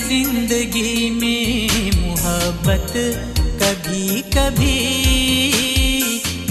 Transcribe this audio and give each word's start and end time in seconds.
ज़िंदगी 0.00 1.10
में 1.10 1.90
मोहब्बत 1.96 2.92
कभी 3.62 4.20
कभी 4.34 4.78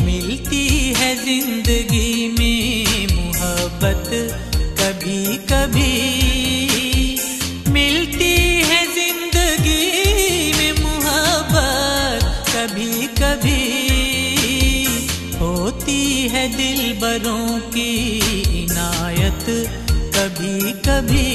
मिलती 0.06 0.66
है। 0.98 1.10
ज़िंदगी 1.16 2.28
में 2.40 3.08
मोहब्बत 3.16 4.10
कभी 4.80 5.38
कभी 5.52 5.94
मिलती 7.72 8.34
है। 8.70 8.82
ज़िंदगी 8.96 9.84
में 10.58 10.74
मोहब्बत 10.82 12.24
कभी 12.50 13.08
कभी 13.22 13.64
होती 15.40 16.02
है। 16.34 16.48
दिल 16.58 16.82
बरों 17.02 17.60
की 17.70 17.92
इनायत 18.64 19.46
कभी 20.16 20.72
कभी 20.88 21.32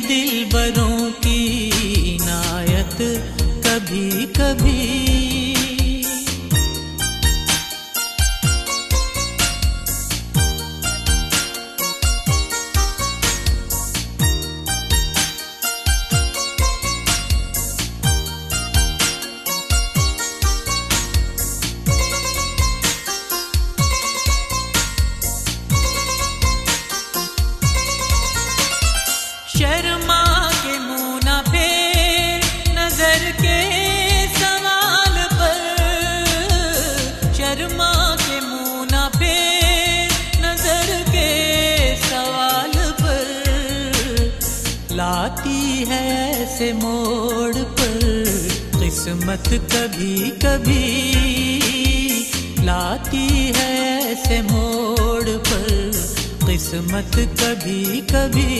दिल 0.00 0.44
बरों 0.52 1.10
की 1.24 2.18
नायत 2.20 2.96
कभी 3.66 4.26
कभी 4.38 5.05
लाती 45.26 45.84
है 45.84 46.02
ऐसे 46.32 46.72
मोड़ 46.72 47.56
पर। 47.56 48.02
किस्मत 48.78 49.48
कभी 49.72 50.30
कभी 50.44 50.84
लाती 52.64 53.26
है 53.56 53.72
ऐसे 54.12 54.40
मोड़ 54.42 55.28
पर। 55.48 55.66
किस्मत 56.46 57.16
कभी 57.42 58.00
कभी 58.12 58.54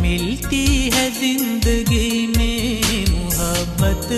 मिलती 0.00 0.64
है 0.94 1.10
ज़िंदगी 1.20 2.26
में। 2.36 3.06
मोहब्बत 3.10 4.08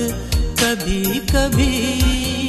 कभी 0.62 1.02
कभी 1.34 2.47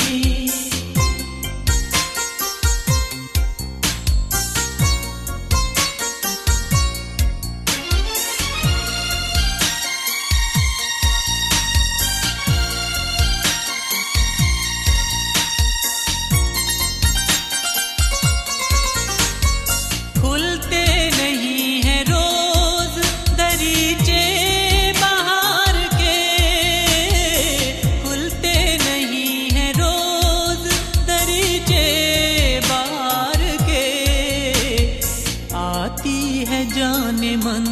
आती 35.89 36.45
है 36.47 36.59
जाने 36.69 37.35
मन, 37.35 37.63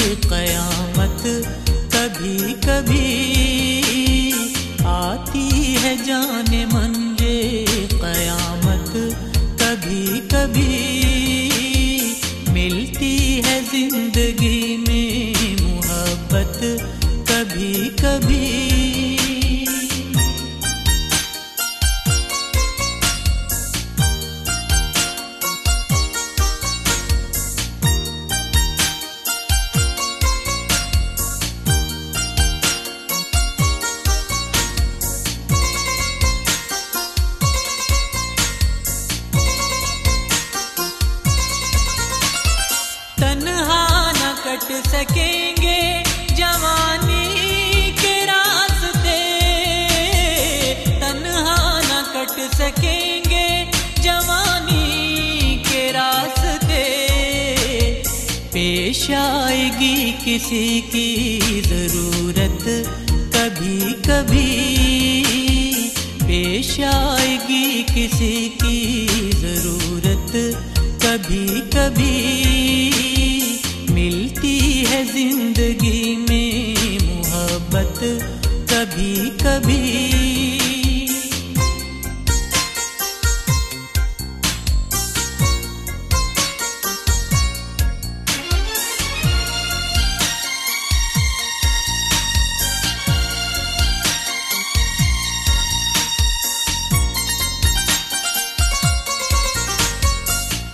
ये 0.00 0.14
कयामत 0.22 1.22
कभी 1.94 2.52
कभी 2.64 3.06
आती 4.86 5.74
है 5.82 5.96
जाने 6.04 6.64
मन, 6.66 6.94
ये 7.20 7.64
कयामत 7.94 8.92
कभी 9.62 10.20
कभी 10.34 10.68
मिलती 12.52 13.14
है 13.46 13.60
ज़िंदगी 13.72 14.76
में 14.86 15.56
मोहब्बत 15.62 16.58
कभी 17.30 17.74
कभी 18.02 18.69
कट 44.70 44.86
सकेंगे 44.86 45.78
जवानी 46.34 47.92
के 47.92 48.12
रास्ते। 48.24 49.22
तन्हा 51.00 51.56
न 51.80 52.02
कट 52.14 52.36
सकेंगे 52.54 53.48
जवानी 54.02 55.56
के 55.66 55.90
रास्ते। 55.92 56.84
पेश 58.54 59.10
आएगी 59.10 60.12
किसी 60.24 60.80
की 60.80 61.08
ज़रूरत 61.62 62.64
कभी 63.36 63.92
कभी। 64.08 64.50
पेश 66.22 66.80
आएगी 66.94 67.82
किसी 67.94 68.48
की 68.62 69.09
कभी 79.00 79.28
कभी। 79.40 79.78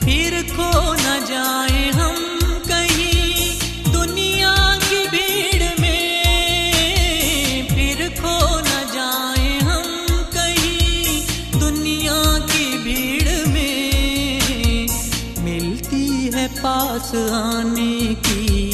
फिर 0.04 0.42
खो 0.50 0.70
न 0.94 1.24
जाए 1.28 1.91
हम 1.91 2.16
है 16.36 16.47
पास 16.48 17.10
आने 17.33 18.15
की 18.27 18.71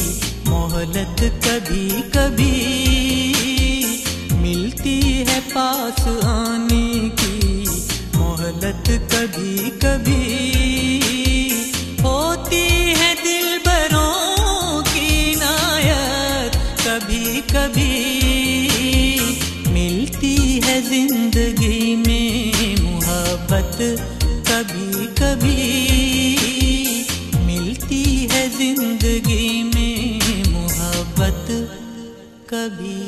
मोहलत 0.48 1.20
कभी 1.44 1.88
कभी 2.14 2.54
मिलती 4.36 4.98
है 5.28 5.38
पास 5.50 6.00
आने 6.24 6.88
की 7.20 7.66
मोहलत 8.16 8.88
कभी 9.12 9.70
कभी। 9.84 10.24
होती 12.02 12.64
है 13.00 13.14
दिल 13.14 13.58
बरों 13.68 14.82
की 14.82 15.36
नायत 15.36 16.56
कभी 16.80 17.40
कभी। 17.54 17.94
मिलती 19.70 20.36
है 20.64 20.80
ज़िंदगी 20.82 21.96
में 21.96 22.76
मोहब्बत 22.82 23.78
कभी 24.50 25.06
कभी। 25.22 25.91
में 32.62 32.70
मोहब्बत 32.70 32.70
कभी 32.70 32.78
कभी 32.78 33.01